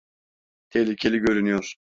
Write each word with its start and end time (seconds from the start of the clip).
Tehlikeli 0.69 1.17
görünüyor. 1.19 1.75